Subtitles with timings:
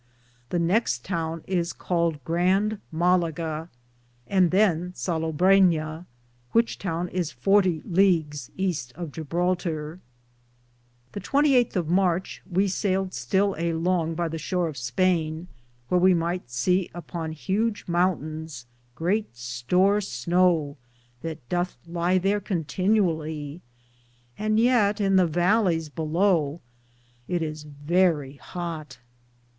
[0.49, 3.69] The nexte towne is caled grand Malligan,^
[4.25, 6.07] and than Sallabrin,^
[6.53, 9.99] which towne is fortie Leages easte of Jeblatore.
[11.11, 15.45] The 28 of Marche we sayled still a longe by the shore of Spayne,
[15.91, 18.65] wheare we myghte se upon hudg mountaynes
[18.95, 20.77] great store snowe
[21.21, 23.61] that Dothe ly thare contenually,
[24.35, 26.59] and yeate in the vallies below
[27.27, 28.97] it is verrie hote.